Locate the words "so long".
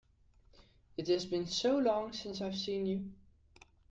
1.45-2.11